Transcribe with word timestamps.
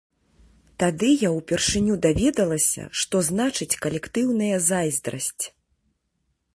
Тады 0.83 1.09
я 1.23 1.29
ўпершыню 1.39 1.97
даведалася, 2.07 2.83
што 3.03 3.15
значыць 3.31 3.79
калектыўная 3.87 4.53
зайздрасць. 4.71 5.43